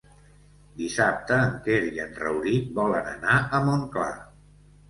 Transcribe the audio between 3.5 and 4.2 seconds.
a Montclar.